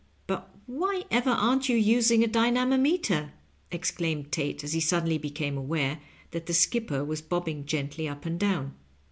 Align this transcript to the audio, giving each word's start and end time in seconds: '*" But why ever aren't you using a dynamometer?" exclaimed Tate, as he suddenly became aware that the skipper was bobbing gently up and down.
'*" 0.11 0.17
But 0.25 0.49
why 0.65 1.03
ever 1.11 1.29
aren't 1.29 1.69
you 1.69 1.75
using 1.75 2.23
a 2.23 2.27
dynamometer?" 2.27 3.33
exclaimed 3.79 4.31
Tate, 4.31 4.63
as 4.63 4.73
he 4.73 4.79
suddenly 4.79 5.19
became 5.19 5.55
aware 5.59 5.99
that 6.31 6.47
the 6.47 6.55
skipper 6.55 7.05
was 7.05 7.21
bobbing 7.21 7.67
gently 7.67 8.07
up 8.07 8.25
and 8.25 8.39
down. 8.39 8.73